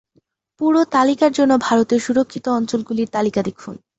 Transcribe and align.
পুরো 0.61 0.81
তালিকার 0.91 1.31
জন্য, 1.31 1.51
ভারতের 1.59 1.99
সুরক্ষিত 1.99 2.45
অঞ্চলগুলির 2.49 3.09
তালিকা 3.11 3.41
দেখুন। 3.43 3.75